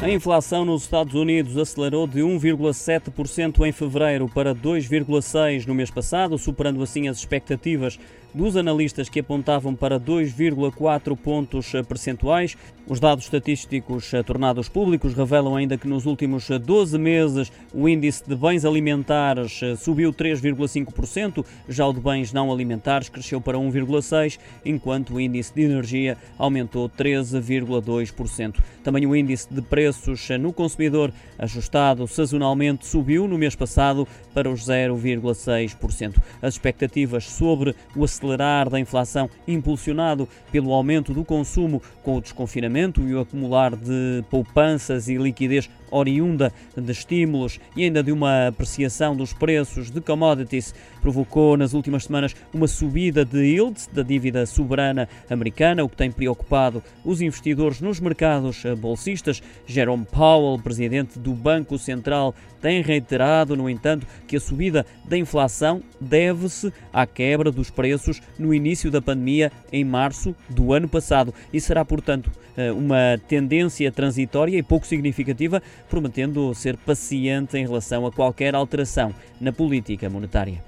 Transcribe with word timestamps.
A 0.00 0.08
inflação 0.08 0.64
nos 0.64 0.82
Estados 0.84 1.14
Unidos 1.14 1.56
acelerou 1.56 2.06
de 2.06 2.20
1,7% 2.20 3.66
em 3.66 3.72
fevereiro 3.72 4.28
para 4.28 4.54
2,6% 4.54 5.66
no 5.66 5.74
mês 5.74 5.90
passado, 5.90 6.38
superando 6.38 6.80
assim 6.80 7.08
as 7.08 7.18
expectativas 7.18 7.98
dos 8.32 8.56
analistas 8.56 9.08
que 9.08 9.20
apontavam 9.20 9.74
para 9.74 9.98
2,4 9.98 11.16
pontos 11.16 11.72
percentuais. 11.88 12.56
Os 12.86 13.00
dados 13.00 13.24
estatísticos 13.24 14.12
tornados 14.24 14.68
públicos 14.68 15.14
revelam 15.14 15.56
ainda 15.56 15.76
que 15.76 15.88
nos 15.88 16.06
últimos 16.06 16.48
12 16.48 16.96
meses 16.96 17.50
o 17.74 17.88
índice 17.88 18.22
de 18.26 18.36
bens 18.36 18.64
alimentares 18.64 19.60
subiu 19.78 20.12
3,5%, 20.12 21.44
já 21.68 21.86
o 21.86 21.92
de 21.92 22.00
bens 22.00 22.32
não 22.32 22.52
alimentares 22.52 23.08
cresceu 23.08 23.40
para 23.40 23.58
1,6%, 23.58 24.38
enquanto 24.64 25.14
o 25.14 25.20
índice 25.20 25.52
de 25.54 25.62
energia 25.62 26.16
aumentou 26.38 26.88
13,2%. 26.88 28.56
Também 28.84 29.04
o 29.04 29.16
índice 29.16 29.52
de 29.52 29.60
preços 29.60 29.87
preços 29.88 30.28
no 30.38 30.52
consumidor 30.52 31.12
ajustado 31.38 32.06
sazonalmente 32.06 32.86
subiu 32.86 33.26
no 33.26 33.38
mês 33.38 33.54
passado 33.54 34.06
para 34.34 34.50
os 34.50 34.66
0,6%. 34.66 36.16
As 36.42 36.54
expectativas 36.54 37.24
sobre 37.24 37.74
o 37.96 38.04
acelerar 38.04 38.68
da 38.68 38.78
inflação 38.78 39.30
impulsionado 39.46 40.28
pelo 40.52 40.72
aumento 40.72 41.14
do 41.14 41.24
consumo 41.24 41.82
com 42.02 42.16
o 42.16 42.20
desconfinamento 42.20 43.00
e 43.00 43.14
o 43.14 43.20
acumular 43.20 43.74
de 43.74 44.22
poupanças 44.30 45.08
e 45.08 45.16
liquidez 45.16 45.70
oriunda 45.90 46.52
de 46.76 46.92
estímulos 46.92 47.58
e 47.74 47.84
ainda 47.84 48.02
de 48.02 48.12
uma 48.12 48.48
apreciação 48.48 49.16
dos 49.16 49.32
preços 49.32 49.90
de 49.90 50.00
commodities 50.00 50.74
provocou 51.00 51.56
nas 51.56 51.72
últimas 51.72 52.04
semanas 52.04 52.34
uma 52.52 52.68
subida 52.68 53.24
de 53.24 53.38
yields 53.38 53.88
da 53.92 54.02
dívida 54.02 54.44
soberana 54.46 55.08
americana, 55.30 55.84
o 55.84 55.88
que 55.88 55.96
tem 55.96 56.10
preocupado 56.10 56.82
os 57.04 57.20
investidores 57.20 57.80
nos 57.80 58.00
mercados 58.00 58.62
bolsistas. 58.78 59.42
Jerome 59.78 60.04
Powell, 60.10 60.58
presidente 60.58 61.20
do 61.20 61.32
Banco 61.32 61.78
Central, 61.78 62.34
tem 62.60 62.82
reiterado, 62.82 63.56
no 63.56 63.70
entanto, 63.70 64.04
que 64.26 64.36
a 64.36 64.40
subida 64.40 64.84
da 65.04 65.16
inflação 65.16 65.80
deve-se 66.00 66.72
à 66.92 67.06
quebra 67.06 67.52
dos 67.52 67.70
preços 67.70 68.20
no 68.36 68.52
início 68.52 68.90
da 68.90 69.00
pandemia 69.00 69.52
em 69.72 69.84
março 69.84 70.34
do 70.48 70.72
ano 70.72 70.88
passado 70.88 71.32
e 71.52 71.60
será, 71.60 71.84
portanto, 71.84 72.28
eh, 72.56 72.72
uma 72.72 73.20
tendência 73.28 73.92
transitória 73.92 74.58
e 74.58 74.64
pouco 74.64 74.84
significativa, 74.84 75.62
prometendo 75.88 76.52
ser 76.56 76.76
paciente 76.76 77.56
em 77.56 77.64
relação 77.64 78.04
a 78.04 78.10
qualquer 78.10 78.56
alteração 78.56 79.14
na 79.40 79.52
política 79.52 80.10
monetária. 80.10 80.60